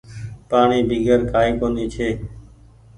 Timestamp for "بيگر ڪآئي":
0.89-1.51